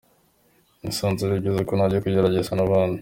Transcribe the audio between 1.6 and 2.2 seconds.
ko najya